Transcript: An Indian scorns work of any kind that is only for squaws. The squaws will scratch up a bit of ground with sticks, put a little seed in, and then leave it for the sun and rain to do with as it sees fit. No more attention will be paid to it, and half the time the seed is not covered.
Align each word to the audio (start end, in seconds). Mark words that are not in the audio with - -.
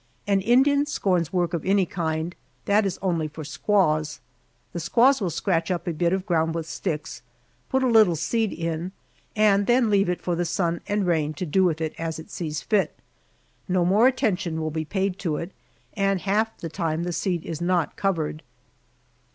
An 0.25 0.41
Indian 0.41 0.87
scorns 0.87 1.31
work 1.31 1.53
of 1.53 1.63
any 1.63 1.85
kind 1.85 2.33
that 2.65 2.87
is 2.87 2.97
only 3.03 3.27
for 3.27 3.43
squaws. 3.43 4.19
The 4.73 4.79
squaws 4.79 5.21
will 5.21 5.29
scratch 5.29 5.69
up 5.69 5.85
a 5.85 5.93
bit 5.93 6.11
of 6.11 6.25
ground 6.25 6.55
with 6.55 6.65
sticks, 6.65 7.21
put 7.69 7.83
a 7.83 7.87
little 7.87 8.15
seed 8.15 8.51
in, 8.51 8.93
and 9.35 9.67
then 9.67 9.91
leave 9.91 10.09
it 10.09 10.19
for 10.19 10.35
the 10.35 10.43
sun 10.43 10.81
and 10.87 11.05
rain 11.05 11.35
to 11.35 11.45
do 11.45 11.65
with 11.65 11.81
as 11.99 12.17
it 12.17 12.31
sees 12.31 12.63
fit. 12.63 12.97
No 13.67 13.85
more 13.85 14.07
attention 14.07 14.59
will 14.59 14.71
be 14.71 14.85
paid 14.85 15.19
to 15.19 15.37
it, 15.37 15.51
and 15.93 16.21
half 16.21 16.57
the 16.57 16.67
time 16.69 17.03
the 17.03 17.13
seed 17.13 17.45
is 17.45 17.61
not 17.61 17.95
covered. 17.95 18.41